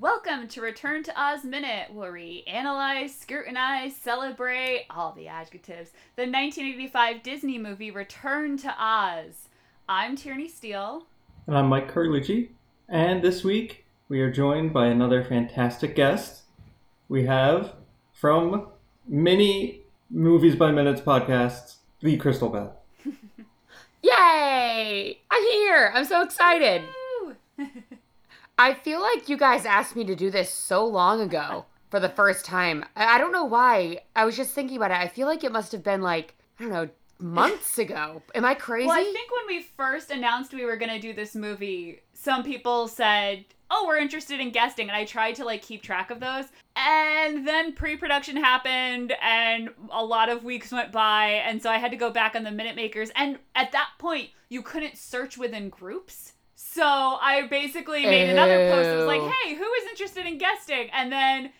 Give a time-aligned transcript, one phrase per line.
[0.00, 5.90] Welcome to Return to Oz Minute, where we analyze, scrutinize, celebrate all the adjectives.
[6.16, 9.48] The 1985 Disney movie Return to Oz.
[9.86, 11.04] I'm Tierney Steele.
[11.46, 12.48] And I'm Mike Carlucci.
[12.88, 16.44] And this week we are joined by another fantastic guest.
[17.10, 17.74] We have
[18.14, 18.68] from
[19.06, 22.77] many Movies by Minutes podcasts, the Crystal Beth.
[24.02, 25.20] Yay!
[25.30, 25.92] I'm here.
[25.94, 26.82] I'm so excited.
[28.58, 32.08] I feel like you guys asked me to do this so long ago for the
[32.08, 32.84] first time.
[32.96, 34.00] I I don't know why.
[34.16, 34.98] I was just thinking about it.
[34.98, 36.88] I feel like it must have been like, I don't know,
[37.20, 38.22] months ago.
[38.34, 38.86] Am I crazy?
[38.88, 42.42] Well, I think when we first announced we were going to do this movie, some
[42.42, 46.20] people said, "Oh, we're interested in guesting," and I tried to like keep track of
[46.20, 46.46] those.
[46.76, 51.90] And then pre-production happened, and a lot of weeks went by, and so I had
[51.90, 53.10] to go back on the minute makers.
[53.16, 56.32] And at that point, you couldn't search within groups.
[56.54, 60.90] So I basically made another post that was like, "Hey, who is interested in guesting?"
[60.92, 61.52] And then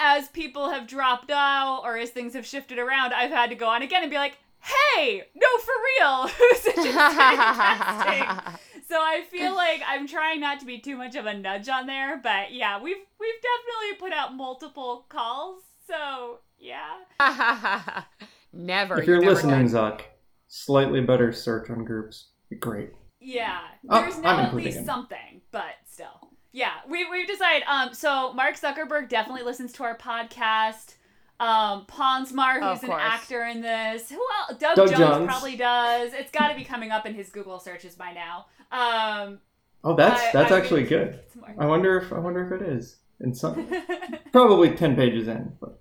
[0.00, 3.66] as people have dropped out or as things have shifted around, I've had to go
[3.66, 8.58] on again and be like, "Hey, no, for real, who's interested in guesting?"
[8.92, 11.86] So I feel like I'm trying not to be too much of a nudge on
[11.86, 15.62] there, but yeah, we've we've definitely put out multiple calls.
[15.86, 16.98] So yeah,
[18.52, 19.00] never.
[19.00, 19.92] if you're never listening, done.
[19.96, 20.00] Zuck,
[20.48, 22.28] slightly better search on groups.
[22.60, 22.90] Great.
[23.18, 23.60] yeah.
[23.88, 24.84] Oh, There's I'm now at least him.
[24.84, 26.72] something, but still, yeah.
[26.86, 27.62] We we've decided.
[27.66, 30.96] Um, so Mark Zuckerberg definitely listens to our podcast.
[31.42, 34.08] Um, Pons Maar, who's an actor in this.
[34.10, 34.58] Who else?
[34.60, 35.26] Doug, Doug Jones, Jones.
[35.26, 36.12] probably does.
[36.12, 38.46] It's got to be coming up in his Google searches by now.
[38.70, 39.38] Um,
[39.84, 41.18] Oh, that's I- that's I actually good.
[41.58, 42.96] I wonder if I wonder if it is.
[43.20, 43.68] In some
[44.32, 45.80] probably ten pages in, but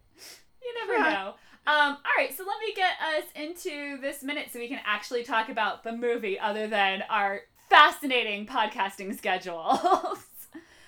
[0.63, 1.33] You never know.
[1.67, 5.23] Um, all right, so let me get us into this minute so we can actually
[5.23, 9.77] talk about the movie other than our fascinating podcasting schedules.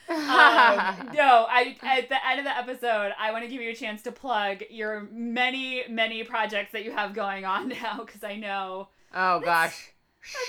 [0.10, 0.18] um,
[1.16, 4.02] no, I at the end of the episode, I want to give you a chance
[4.04, 8.90] to plug your many, many projects that you have going on now because I know
[9.14, 9.92] oh gosh,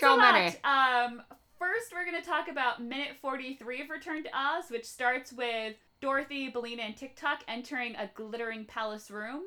[0.01, 0.57] so many.
[0.65, 1.23] Um,
[1.59, 5.75] first, we're going to talk about minute 43 of Return to Oz, which starts with
[6.01, 9.45] Dorothy, Billina, and TikTok entering a glittering palace room.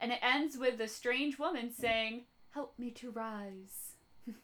[0.00, 3.94] And it ends with the strange woman saying, Help me to rise.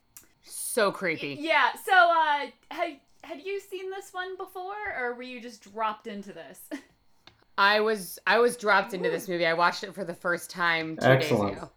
[0.49, 1.37] So creepy.
[1.41, 6.07] Yeah, so, uh, had, had you seen this one before, or were you just dropped
[6.07, 6.61] into this?
[7.59, 9.47] I was I was dropped into this movie.
[9.47, 11.55] I watched it for the first time two Excellent.
[11.55, 11.71] days ago.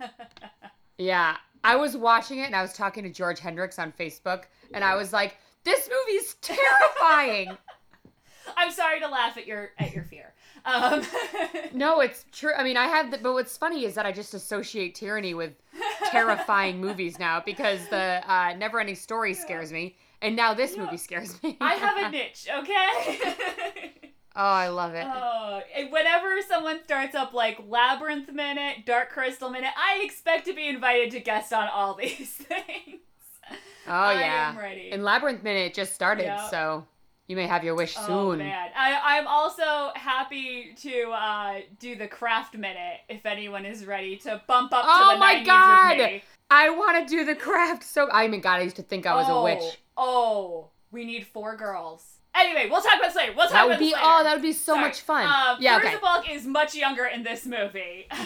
[0.98, 4.82] Yeah, I was watching it and I was talking to George Hendricks on Facebook, and
[4.82, 7.56] I was like, "This movie's terrifying."
[8.56, 10.32] I'm sorry to laugh at your at your fear.
[10.66, 11.02] Um,
[11.72, 12.52] no, it's true.
[12.56, 15.52] I mean, I have, the, but what's funny is that I just associate tyranny with
[16.10, 21.40] terrifying movies now because the uh, Never-Ending Story scares me, and now this movie scares
[21.42, 21.56] me.
[21.60, 23.92] I have a niche, okay?
[24.36, 25.06] oh, I love it.
[25.08, 25.60] Oh,
[25.90, 31.12] whenever someone starts up like Labyrinth Minute, Dark Crystal Minute, I expect to be invited
[31.12, 33.00] to guest on all these things.
[33.86, 34.90] oh yeah, I am ready.
[34.90, 36.50] And Labyrinth Minute just started, Yeah.
[36.50, 36.86] so
[37.26, 38.06] you may have your wish soon.
[38.10, 43.86] Oh man, I, I'm also happy to uh, do the Craft Minute if anyone is
[43.86, 46.20] ready to bump up Oh to the my 90s God!
[46.50, 47.82] I want to do the craft.
[47.82, 49.78] So I mean, God, I used to think I was oh, a witch.
[49.96, 52.18] Oh, we need four girls.
[52.34, 53.32] Anyway, we'll talk about this later.
[53.34, 53.98] We'll talk That about would be later.
[54.02, 54.84] oh, that would be so Sorry.
[54.84, 55.24] much fun.
[55.24, 55.96] Um, yeah, okay.
[56.02, 58.08] Balk is much younger in this movie.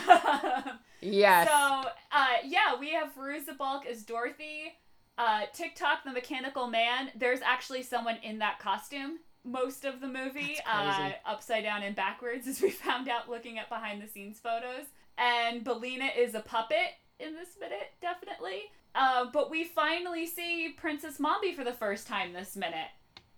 [1.03, 1.49] Yes.
[1.49, 4.75] So, uh, yeah, we have Fairuza Balk as Dorothy.
[5.21, 7.11] Uh, TikTok, the mechanical man.
[7.15, 12.47] There's actually someone in that costume most of the movie, uh, upside down and backwards,
[12.49, 14.87] as we found out looking at behind the scenes photos.
[15.19, 18.63] And Billina is a puppet in this minute, definitely.
[18.95, 22.89] Uh, but we finally see Princess Mombi for the first time this minute.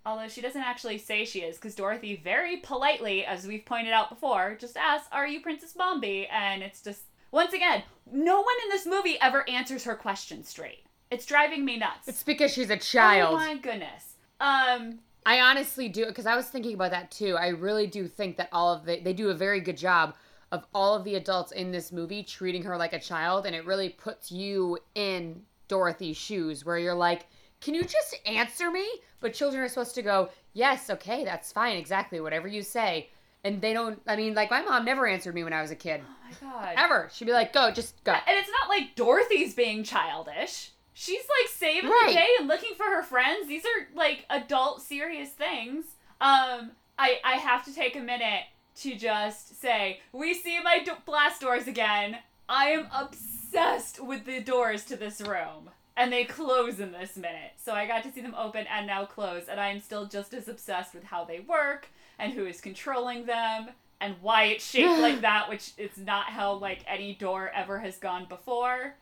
[0.07, 4.09] Although she doesn't actually say she is, because Dorothy very politely, as we've pointed out
[4.09, 6.29] before, just asks, Are you Princess Mombi?
[6.31, 10.85] And it's just, once again, no one in this movie ever answers her question straight.
[11.13, 12.09] It's driving me nuts.
[12.09, 13.35] it's because she's a child.
[13.35, 14.15] Oh my goodness.
[14.41, 17.37] Um, I honestly do because I was thinking about that too.
[17.37, 20.15] I really do think that all of the they do a very good job
[20.51, 23.65] of all of the adults in this movie treating her like a child, and it
[23.65, 27.27] really puts you in Dorothy's shoes, where you're like,
[27.61, 28.87] "Can you just answer me?"
[29.21, 33.11] But children are supposed to go, "Yes, okay, that's fine, exactly, whatever you say."
[33.45, 34.01] And they don't.
[34.07, 36.51] I mean, like my mom never answered me when I was a kid, oh my
[36.51, 36.75] god.
[36.77, 37.11] ever.
[37.13, 40.73] She'd be like, "Go, just go." And it's not like Dorothy's being childish.
[40.95, 42.05] She's like saving Right.
[42.09, 43.49] the day and looking for her friends.
[43.49, 45.85] These are like adult serious things.
[46.21, 48.45] Um I I have to take a minute
[48.81, 52.19] to just say, we see my do- blast doors again.
[52.49, 55.71] I am obsessed with the doors to this room.
[55.95, 57.53] and they close in this minute.
[57.59, 60.33] So I got to see them open and now close, and I am still just
[60.33, 63.69] as obsessed with how they work and who is controlling them
[64.01, 67.99] and why it's shaped like that, which is not how like any door ever has
[67.99, 68.95] gone before.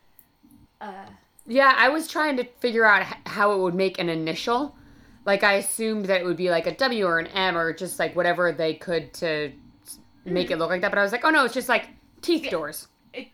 [0.81, 1.07] Uh,
[1.47, 4.77] Yeah, I was trying to figure out how it would make an initial.
[5.25, 7.99] Like I assumed that it would be like a W or an M or just
[7.99, 9.53] like whatever they could to
[9.85, 10.61] s- make it mm-hmm.
[10.61, 10.91] look like that.
[10.91, 11.89] But I was like, oh no, it's just like
[12.23, 12.89] teeth Yeah, doors.
[13.13, 13.29] it-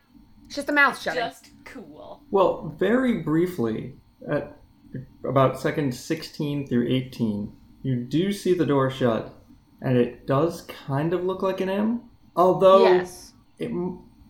[0.46, 1.14] It's just a mouth shut.
[1.14, 2.22] just cool.
[2.30, 3.94] Well, very briefly,
[4.30, 4.56] at
[5.24, 9.34] about seconds 16 through 18, you do see the door shut,
[9.82, 12.02] and it does kind of look like an M.
[12.34, 13.32] Although, yes.
[13.58, 13.70] it,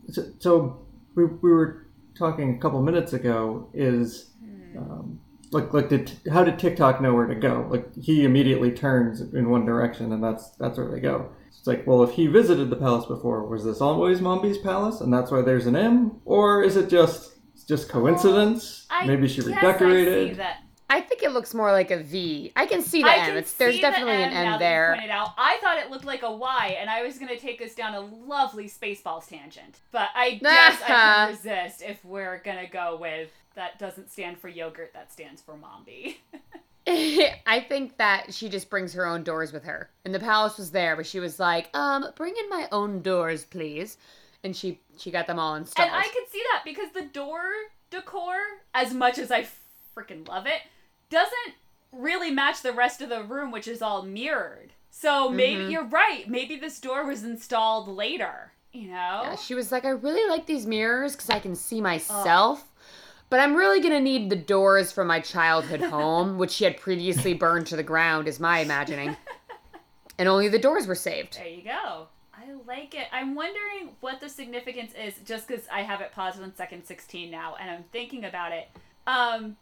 [0.09, 1.86] so, so we, we were
[2.17, 4.31] talking a couple minutes ago is
[4.77, 5.21] um,
[5.53, 7.67] like like did, how did TikTok know where to go?
[7.71, 11.31] Like he immediately turns in one direction, and that's that's where they go.
[11.49, 15.13] It's like, well, if he visited the palace before, was this always Mombi's palace, and
[15.13, 17.35] that's why there's an M, or is it just
[17.67, 18.87] just coincidence?
[18.91, 20.41] I Maybe she redecorated.
[20.89, 21.05] I see that.
[21.05, 22.53] I think it looks more like a V.
[22.57, 23.37] I can see the I M.
[23.37, 24.95] It's, there's see the definitely an M now M that you there.
[24.95, 25.29] Pointed out.
[25.37, 28.01] I thought it looked like a Y, and I was gonna take us down a
[28.01, 29.81] lovely Spaceballs tangent.
[29.93, 34.49] But I guess I can resist if we're gonna go with that doesn't stand for
[34.49, 36.17] yogurt, that stands for Mombi.
[36.89, 39.91] I think that she just brings her own doors with her.
[40.05, 43.45] And the palace was there, but she was like, um, bring in my own doors,
[43.45, 43.99] please.
[44.45, 45.89] And she she got them all installed.
[45.89, 47.41] And I could see that because the door
[47.91, 48.37] decor,
[48.75, 49.47] as much as I
[49.97, 50.61] freaking love it,
[51.11, 51.55] doesn't
[51.93, 54.73] really match the rest of the room, which is all mirrored.
[54.91, 55.71] So maybe Mhm.
[55.71, 56.29] you're right.
[56.29, 58.53] Maybe this door was installed later.
[58.73, 59.21] You know?
[59.23, 62.65] Yeah, she was like, I really like these mirrors because I can see myself.
[63.29, 67.35] But I'm really gonna need the doors from my childhood home, which she had previously
[67.35, 69.17] burned to the ground, is my imagining.
[70.19, 71.37] And only the doors were saved.
[71.37, 72.09] There you go.
[72.33, 73.07] I like it.
[73.13, 77.31] I'm wondering what the significance is, just because I have it paused on second 16
[77.31, 78.69] now, and I'm thinking about it.
[79.07, 79.59] Um,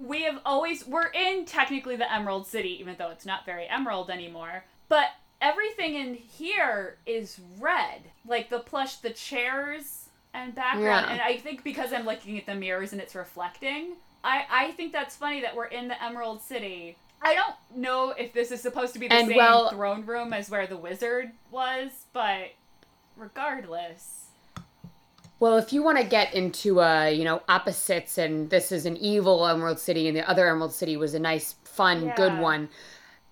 [0.00, 4.10] we have always we're in technically the Emerald City, even though it's not very emerald
[4.10, 4.64] anymore.
[4.88, 5.08] But
[5.40, 11.06] everything in here is red, like the plush, the chairs and background.
[11.06, 11.12] Yeah.
[11.12, 14.92] And I think because I'm looking at the mirrors and it's reflecting, I I think
[14.92, 16.96] that's funny that we're in the Emerald City.
[17.22, 20.32] I don't know if this is supposed to be the And same well- throne room
[20.32, 22.52] as where the wizard was, but
[23.16, 24.28] regardless.
[25.40, 28.98] Well, if you want to get into uh, you know, opposites and this is an
[28.98, 32.68] evil Emerald City and the other Emerald City was a nice, fun, good one.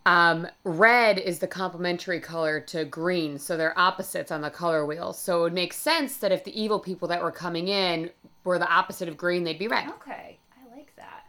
[0.07, 5.13] Um, red is the complementary color to green, so they're opposites on the color wheel.
[5.13, 8.09] So it would make sense that if the evil people that were coming in
[8.43, 9.91] were the opposite of green, they'd be red.
[9.91, 11.27] Okay, I like that.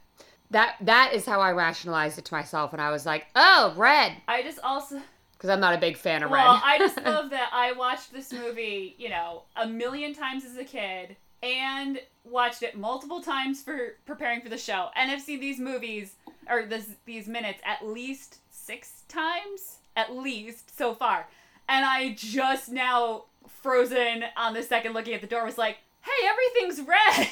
[0.51, 4.13] That that is how I rationalized it to myself and I was like, "Oh, red,"
[4.29, 5.01] I just also
[5.39, 6.61] because I'm not a big fan of well, red.
[6.65, 10.65] I just love that I watched this movie, you know, a million times as a
[10.65, 15.57] kid and watched it multiple times for preparing for the show and I've seen these
[15.57, 16.15] movies
[16.49, 21.29] or this these minutes at least 6 times at least so far.
[21.69, 23.25] And I just now
[23.61, 27.27] frozen on the second looking at the door was like, "Hey, everything's red."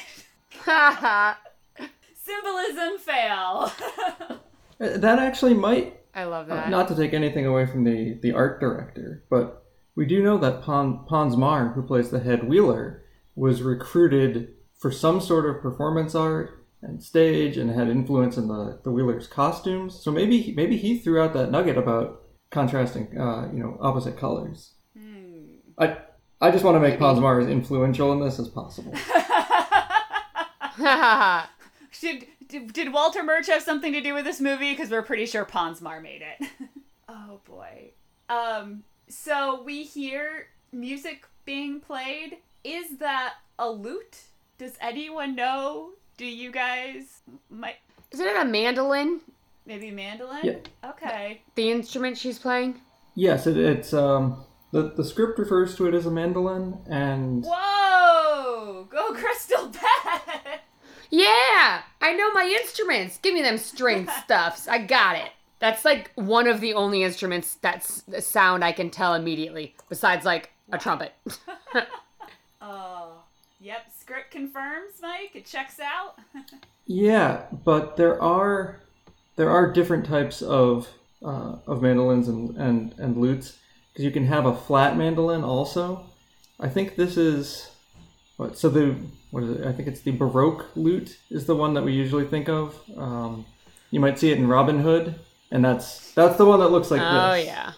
[2.24, 3.72] Symbolism fail.
[4.80, 6.70] That actually might I love Uh, that.
[6.70, 9.64] not to take anything away from the, the art director, but
[9.94, 13.02] we do know that Pon, Pons Maar, who plays the head wheeler,
[13.36, 18.78] was recruited for some sort of performance art and stage and had influence in the,
[18.84, 19.94] the wheeler's costumes.
[20.00, 24.74] So maybe maybe he threw out that nugget about contrasting, uh, you know, opposite colors.
[24.96, 25.56] Hmm.
[25.78, 25.96] I
[26.40, 27.00] I just want to make Maybe.
[27.00, 28.92] Pons Maar as influential in this as possible.
[31.90, 34.72] Should did, did Walter Murch have something to do with this movie?
[34.72, 36.48] Because we're pretty sure Pons Maar made it.
[37.08, 37.90] oh boy.
[38.28, 38.84] Um.
[39.08, 42.38] So we hear music being played.
[42.64, 44.18] Is that a lute?
[44.58, 45.90] Does anyone know?
[46.16, 47.20] Do you guys?
[47.48, 47.76] Might
[48.10, 49.20] Isn't it a mandolin?
[49.66, 50.40] maybe mandolin?
[50.44, 50.90] Yeah.
[50.90, 51.42] Okay.
[51.54, 52.80] The instrument she's playing?
[53.14, 58.86] yes, it, it's um the the script refers to it as a mandolin, and Whoa!
[58.90, 60.46] Go Crystal Beth!
[61.10, 63.18] Yeah, I know my instruments.
[63.18, 64.68] Give me them string stuffs.
[64.68, 65.30] I got it.
[65.60, 70.24] That's like one of the only instruments that's the sound I can tell immediately, besides
[70.24, 71.12] like a trumpet.
[72.60, 73.12] Oh.
[73.60, 73.86] Yep.
[73.98, 75.30] Script confirms, Mike.
[75.34, 76.18] It checks out.
[76.86, 78.80] Yeah, but there are
[79.36, 80.88] there are different types of
[81.24, 83.58] uh, of mandolins and and, and lutes
[83.92, 86.04] because you can have a flat mandolin also.
[86.60, 87.77] I think this is what
[88.54, 88.96] so the
[89.30, 89.66] what is it?
[89.66, 92.78] I think it's the Baroque lute is the one that we usually think of.
[92.96, 93.44] Um,
[93.90, 95.14] you might see it in Robin Hood,
[95.50, 97.22] and that's that's the one that looks like oh this.
[97.22, 97.72] Oh yeah.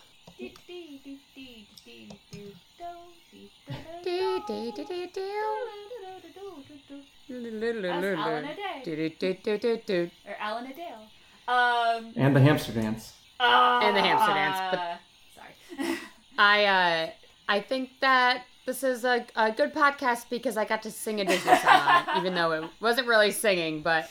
[7.30, 8.82] Alan a Day.
[8.84, 10.10] Do-do-do-do-do-do.
[10.26, 11.06] or Alan-a-Dale.
[11.48, 13.14] Um, And the hamster dance.
[13.38, 14.96] And the hamster dance, but- uh,
[15.34, 15.98] sorry.
[16.38, 17.10] I uh
[17.48, 21.24] I think that this is a, a good podcast because I got to sing a
[21.24, 24.08] Disney song even though it wasn't really singing, but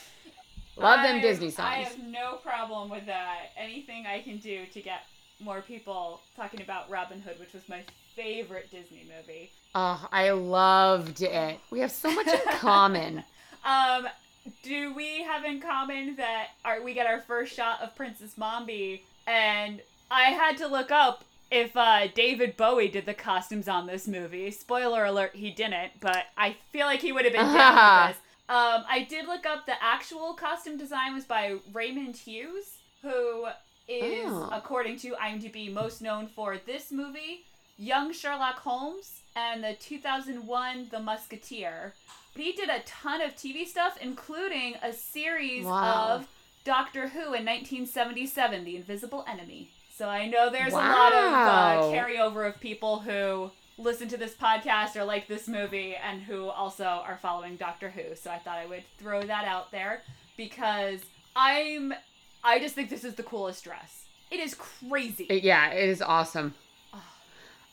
[0.78, 1.88] love them I- Disney I songs.
[1.90, 3.52] have no problem with that.
[3.58, 5.06] Anything I can do to get
[5.40, 7.82] more people talking about Robin Hood, which was my
[8.16, 9.52] favorite Disney movie.
[9.76, 11.60] Oh, I loved it.
[11.72, 13.24] We have so much in common.
[13.64, 14.08] Um,
[14.64, 19.02] do we have in common that our, we get our first shot of Princess Mombi,
[19.28, 19.80] and
[20.12, 24.52] I had to look up if uh, David Bowie did the costumes on this movie.
[24.52, 28.24] Spoiler alert, he didn't, but I feel like he would have been down with this.
[28.50, 33.46] Um, I did look up the actual costume design was by Raymond Hughes, who
[33.88, 34.50] is, Oh.
[34.52, 37.46] according to IMDb, most known for this movie,
[37.78, 41.94] Young Sherlock Holmes, and the 2001 The Musketeer.
[42.34, 46.10] But he did a ton of TV stuff, including a series Wow.
[46.10, 46.28] of
[46.64, 49.70] Doctor Who in 1977, The Invisible Enemy.
[50.00, 54.34] So I know there's a lot of uh, carryover of people who listen to this
[54.34, 58.16] podcast or like this movie and who also are following Doctor Who.
[58.16, 60.04] So I thought I would throw that out there
[60.38, 61.02] because
[61.36, 61.94] I'm
[62.46, 64.06] I just think this is the coolest dress.
[64.32, 65.28] It is crazy.
[65.44, 66.54] Yeah, it is awesome.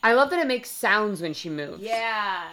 [0.03, 1.81] I love that it makes sounds when she moves.
[1.81, 2.49] yeah.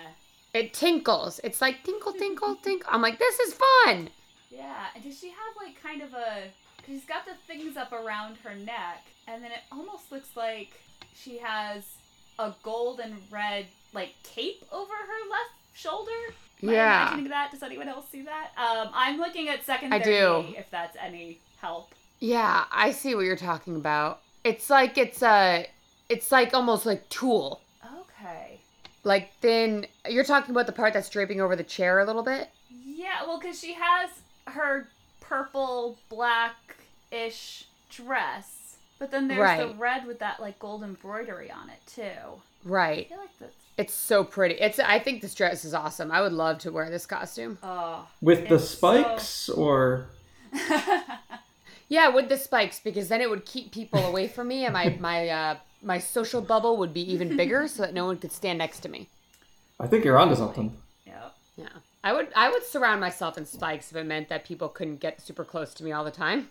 [0.52, 1.40] It tinkles.
[1.42, 2.88] It's like tinkle, tinkle, tinkle.
[2.92, 4.08] I'm like, this is fun.
[4.52, 4.84] Yeah.
[4.94, 6.44] And does she have like kind of a
[6.86, 10.72] she's got the things up around her neck and then it almost looks like
[11.14, 11.82] she has
[12.38, 16.10] a gold and red like cape over her left shoulder.
[16.62, 17.02] Am I Yeah.
[17.08, 17.50] imagining that?
[17.52, 18.50] Does anyone else see that?
[18.56, 20.44] Um, I'm looking at secondary do.
[20.56, 21.94] if that's any help.
[22.20, 24.20] Yeah, I see what you're talking about.
[24.44, 25.66] It's like it's a,
[26.08, 27.60] it's like almost like tulle.
[28.00, 28.60] Okay.
[29.04, 32.48] Like then You're talking about the part that's draping over the chair a little bit.
[32.84, 34.10] Yeah, well, because she has
[34.46, 34.88] her
[35.38, 41.80] purple, black-ish dress, but then there's the red with that like gold embroidery on it
[41.86, 42.02] too.
[42.02, 43.08] I Right.
[43.08, 44.54] feel like that's It's so pretty.
[44.54, 44.78] It's.
[44.78, 46.12] I think this dress is awesome.
[46.12, 47.58] I would love to wear this costume.
[47.62, 48.06] oh.
[48.22, 50.06] With the It's so- spikes or
[51.88, 54.96] Yeah, with the spikes because then it would keep people away from me, and my
[55.00, 58.58] my uh my social bubble would be even bigger, so that no one could stand
[58.58, 59.08] next to me.
[59.80, 60.76] I think you're onto something.
[61.06, 61.28] Yeah.
[61.56, 61.68] Yeah,
[62.04, 65.20] I would I would surround myself in spikes if it meant that people couldn't get
[65.20, 66.48] super close to me all the time.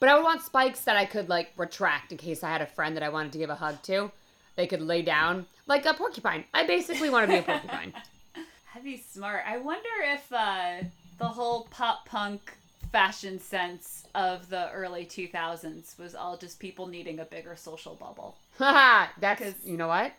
[0.00, 2.66] But I would want spikes that I could like retract in case I had a
[2.66, 4.10] friend that I wanted to give a hug to.
[4.56, 6.44] They could lay down like a porcupine.
[6.54, 7.92] I basically want to be a porcupine.
[8.72, 9.44] That'd be smart.
[9.46, 10.84] I wonder if uh,
[11.18, 12.56] the whole pop punk
[12.90, 18.36] fashion sense of the early 2000s was all just people needing a bigger social bubble.
[18.58, 20.12] Haha, that's 'Cause you know what?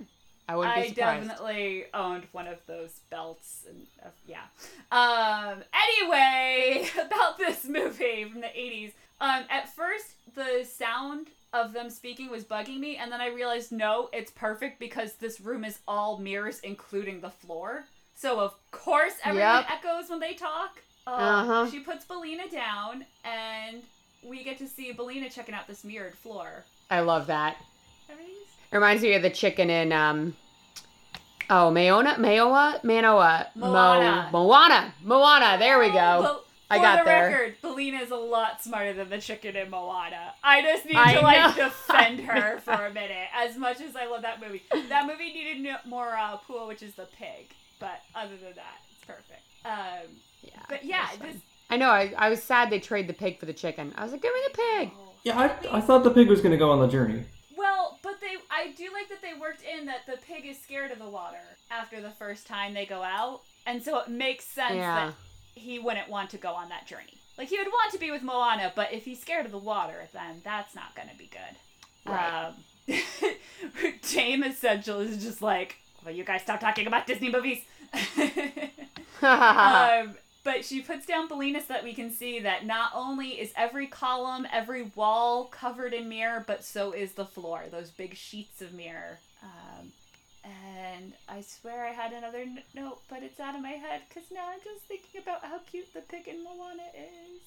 [0.48, 4.44] I wouldn't be I definitely owned one of those belts, and uh, yeah.
[4.92, 5.64] Um.
[5.74, 8.92] Anyway, about this movie from the '80s.
[9.22, 9.44] Um.
[9.50, 14.10] At first, the sound of them speaking was bugging me, and then I realized no,
[14.14, 17.86] it's perfect because this room is all mirrors, including the floor.
[18.18, 19.70] So of course everyone Yep.
[19.72, 20.82] echoes when they talk.
[21.08, 21.70] Uh, Uh-huh.
[21.72, 23.84] She puts Billina down, and
[24.24, 26.64] we get to see Billina checking out this mirrored floor.
[26.90, 27.58] I love that.
[28.10, 28.35] Everything's
[28.72, 30.36] It reminds me of the chicken in um
[31.48, 34.30] Oh, Mayona, Mayoa, Manoa, Moana.
[34.32, 35.58] Mo, Moana, Moana.
[35.60, 36.22] There we go.
[36.24, 37.30] But I for got the there.
[37.30, 40.34] record, Billina is a lot smarter than the chicken in Moana.
[40.44, 43.28] I just need I to like defend her for a minute.
[43.36, 46.96] As much as I love that movie, that movie needed more uh, Pua, which is
[46.96, 47.52] the pig.
[47.80, 49.44] But other than that, it's perfect.
[49.66, 50.50] Um, Yeah.
[50.68, 51.42] but yeah, that's this.
[51.70, 51.90] I know.
[51.90, 53.94] I, I was sad they trade the pig for the chicken.
[53.96, 54.92] I was like, give me the pig.
[54.98, 57.26] oh, Yeah, I, I thought the pig was going to go on the journey.
[57.58, 60.92] Well, but they, I do like that they worked in that the pig is scared
[60.92, 61.38] of the water
[61.72, 65.08] after the first time they go out, and so it makes sense Yeah.
[65.08, 65.14] that
[65.56, 67.18] he wouldn't want to go on that journey.
[67.38, 70.08] Like he would want to be with Moana, but if he's scared of the water,
[70.14, 72.12] then that's not going to be good.
[72.12, 72.46] Right.
[72.46, 72.54] Um,
[74.02, 77.60] Tame Essential is just like, well, you guys stop talking about Disney movies.
[79.22, 83.52] um, but she puts down Billina so that we can see that not only is
[83.58, 87.64] every column, every wall covered in mirror, but so is the floor.
[87.72, 89.18] Those big sheets of mirror.
[89.42, 89.92] Um,
[90.44, 94.48] and I swear I had another note, but it's out of my head because now
[94.54, 97.42] I'm just thinking about how cute the pig in Moana is.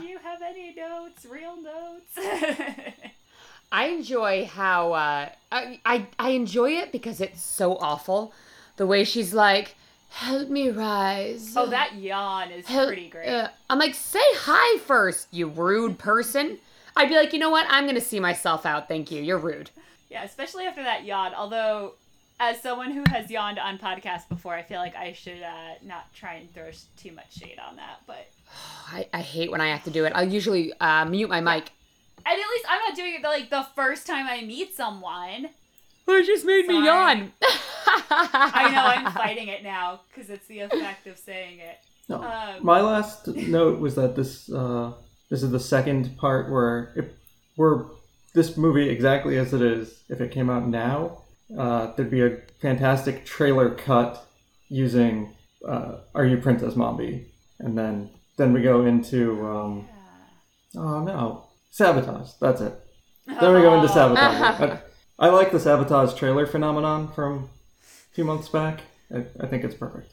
[0.00, 1.26] Do you have any notes?
[1.26, 2.16] Real notes?
[3.72, 8.32] I enjoy how uh, I, I I enjoy it because it's so awful.
[8.76, 9.74] The way she's like,
[10.10, 13.28] "Help me rise." oh, that yawn is Hel- pretty great.
[13.28, 16.58] uh, I'm like, say hi first, you rude person.
[16.96, 17.66] I'd be like, you know what?
[17.68, 18.88] I'm gonna see myself out.
[18.88, 19.22] Thank you.
[19.22, 19.70] You're rude.
[20.10, 21.32] Yeah, especially after that yawn.
[21.34, 21.92] Although
[22.40, 26.12] as someone who has yawned on podcasts before, I feel like I should uh, not
[26.14, 28.00] try and throw too much shade on that.
[28.06, 28.28] But
[28.92, 30.12] I, I hate when I have to do it.
[30.14, 31.70] I'll usually uh, mute my mic.
[32.26, 35.50] and at least I'm not doing it like the first time I meet someone.
[36.10, 36.78] It just made Sorry.
[36.78, 37.32] me yawn.
[38.10, 41.78] I know I'm fighting it now because it's the effect of saying it.
[42.08, 42.22] No.
[42.22, 44.92] Um, My last note was that this uh,
[45.30, 47.06] this is the second part where if
[47.56, 47.86] were
[48.34, 51.22] this movie exactly as it is, if it came out now,
[51.58, 54.26] uh, there'd be a fantastic trailer cut
[54.68, 55.34] using
[55.66, 57.26] uh, "Are You Princess Mombi?"
[57.58, 59.88] and then then we go into um,
[60.76, 62.30] oh no sabotage.
[62.40, 62.74] That's it.
[63.26, 64.60] Then we go into sabotage.
[65.18, 67.48] I, I like the sabotage trailer phenomenon from a
[68.18, 68.80] few months back.
[69.14, 70.12] I, I think it's perfect.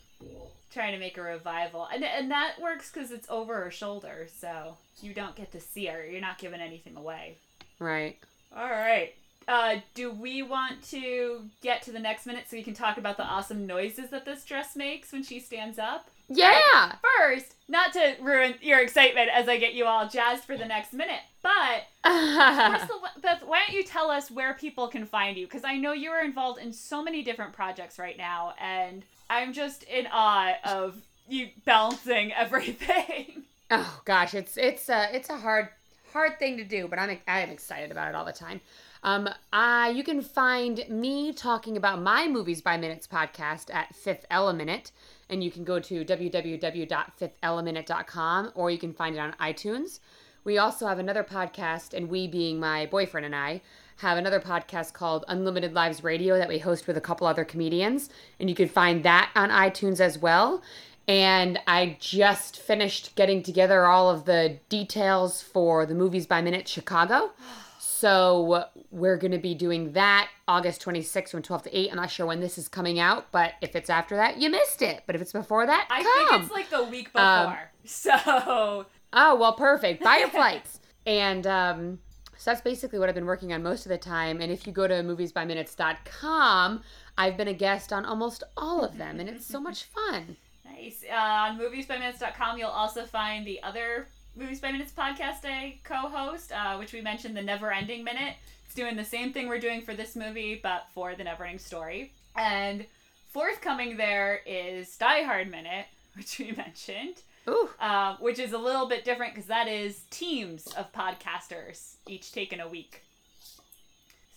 [0.71, 4.77] trying to make a revival, and and that works because it's over her shoulder, so
[5.01, 6.05] you don't get to see her.
[6.05, 7.37] You're not giving anything away.
[7.79, 8.15] right.
[8.55, 9.15] All right.
[9.47, 13.17] Uh, do we want to get to the next minute so we can talk about
[13.17, 16.07] the awesome noises that this dress makes when she stands up?
[16.27, 16.95] Yeah.
[17.19, 20.93] First, not to ruin your excitement as I get you all jazzed for the next
[20.93, 25.45] minute, but Crystal Beth, why don't you tell us where people can find you?
[25.45, 29.53] Because I know you are involved in so many different projects right now, and I'm
[29.53, 33.43] just in awe of you balancing everything.
[33.71, 35.69] Oh gosh, it's it's a it's a hard
[36.13, 38.61] hard thing to do, but I'm I'm excited about it all the time.
[39.03, 44.25] Um, uh, you can find me talking about my movies by minutes podcast at Fifth
[44.31, 44.91] Element,
[45.29, 49.99] and you can go to www.fiftheleminute.com or you can find it on iTunes.
[50.43, 53.61] We also have another podcast, and we being my boyfriend and I
[53.97, 58.11] have another podcast called Unlimited Lives Radio that we host with a couple other comedians,
[58.39, 60.61] and you can find that on iTunes as well.
[61.07, 66.67] And I just finished getting together all of the details for the Movies by Minute
[66.67, 67.31] Chicago.
[68.05, 71.89] So we're going to be doing that August 26th from 12 to 8.
[71.89, 74.83] I'm not sure when this is coming out, but if it's after that, you missed
[74.83, 75.01] it.
[75.07, 76.29] But if it's before that, I come.
[76.29, 77.23] think it's like the week before.
[77.23, 80.03] Um, so, Oh, well, perfect.
[80.03, 80.79] Buy your flights.
[81.07, 81.99] And um,
[82.35, 84.41] so that's basically what I've been working on most of the time.
[84.41, 86.81] And if you go to moviesbyminutes.com,
[87.15, 90.35] I've been a guest on almost all of them, and it's so much fun.
[90.63, 91.03] nice.
[91.07, 96.51] Uh, on moviesbyminutes.com, you'll also find the other Movies by Minutes podcast I co host,
[96.51, 98.35] uh, which we mentioned, The Never Ending Minute.
[98.65, 101.59] It's doing the same thing we're doing for this movie, but for The Never Ending
[101.59, 102.11] Story.
[102.35, 102.85] And
[103.29, 105.85] forthcoming there is Die Hard Minute,
[106.17, 107.21] which we mentioned.
[107.47, 112.33] Ooh, uh, which is a little bit different because that is teams of podcasters, each
[112.33, 113.03] taking a week.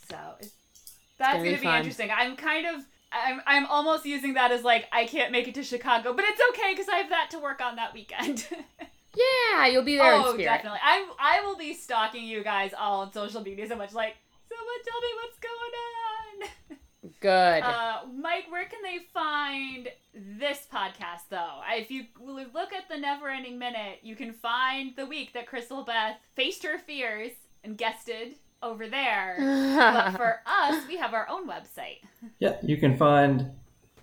[0.09, 0.53] So it's,
[1.19, 1.77] that's gonna gonna, be be, fun.
[1.79, 2.11] interesting.
[2.17, 5.65] I'm kind of, I'm, I'm almost using that as like I can't make it to
[5.65, 8.47] Chicago, but it's okay because I have that to work on that weekend.
[9.17, 10.45] yeah, you'll be there in oh, spirit.
[10.45, 10.81] definitely.
[10.83, 13.93] I, I will be stalking you guys all on social media so much.
[13.93, 14.17] Like,
[14.49, 15.73] someone tell me what's going
[16.73, 16.79] on.
[17.21, 17.63] Good.
[17.63, 19.89] Uh, Mike, where can they find
[20.39, 21.61] this podcast, though?
[21.71, 25.85] If you look at the Never Ending Minute, you can find the week that Crystal
[25.85, 27.33] Beth faced her fears
[27.65, 29.37] and guested over there.
[29.39, 31.99] but for us, we have our own website.
[32.39, 33.51] Yeah, you can find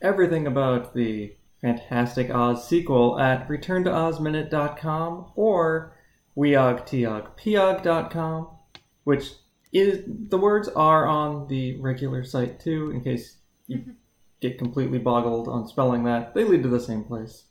[0.02, 1.34] everything about the
[1.66, 5.98] Fantastic Oz sequel at returntoozminute.com or
[6.38, 8.50] weogtiogpiog.com,
[9.04, 9.32] which
[9.74, 13.84] is the words are on the regular site too, in case you
[14.42, 16.36] get completely boggled on spelling that.
[16.36, 17.46] They lead to the same place.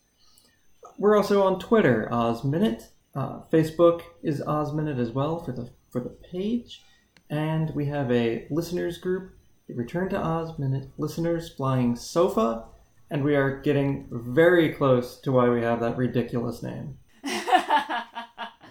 [0.96, 2.90] We're also on Twitter, OzMinute.
[3.16, 6.84] Uh, Facebook is OzMinute as well for the for the page,
[7.30, 9.34] and we have a listeners group
[9.66, 12.66] the Return to Oz Minute Listeners Flying Sofa,
[13.14, 16.98] and we are getting very close to why we have that ridiculous name.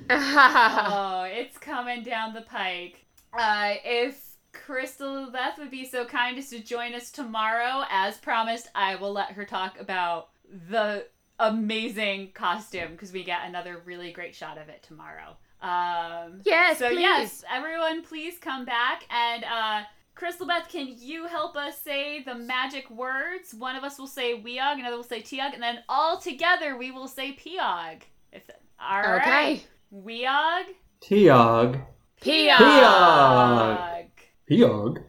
[0.10, 3.06] oh, it's coming down the pike.
[3.32, 8.68] Uh, if Crystal Beth would be so kind as to join us tomorrow, as promised,
[8.76, 10.32] I will let her talk about
[10.70, 11.06] the
[11.40, 15.38] amazing costume because we get another really great shot of it tomorrow.
[15.62, 17.00] Um, yes, so please.
[17.00, 19.84] yes, everyone, please come back and uh,
[20.16, 23.54] Crystal Beth, can you help us say the magic words?
[23.54, 26.92] One of us will say weog, another will say tiog, and then all together we
[26.92, 28.04] will say piog.
[28.32, 28.50] If
[28.80, 29.64] all right, Okay.
[29.94, 30.66] weog,
[31.02, 31.82] Tiog.
[32.22, 32.58] Piog.
[32.58, 34.08] Piog.
[34.50, 35.04] Piog.